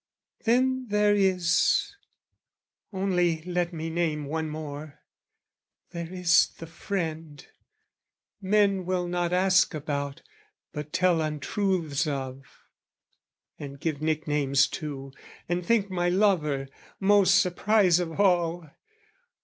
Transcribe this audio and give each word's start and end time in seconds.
Then 0.45 0.87
there 0.89 1.13
is...only 1.13 3.43
let 3.43 3.71
me 3.71 3.91
name 3.91 4.25
one 4.25 4.49
more! 4.49 4.99
There 5.91 6.11
is 6.11 6.47
the 6.57 6.65
friend, 6.65 7.45
men 8.41 8.83
will 8.87 9.07
not 9.07 9.31
ask 9.31 9.75
about, 9.75 10.23
But 10.73 10.91
tell 10.91 11.21
untruths 11.21 12.07
of, 12.07 12.65
and 13.59 13.79
give 13.79 14.01
nicknames 14.01 14.65
to, 14.69 15.13
And 15.47 15.63
think 15.63 15.91
my 15.91 16.09
lover, 16.09 16.67
most 16.99 17.35
surprise 17.39 17.99
of 17.99 18.19
all! 18.19 18.71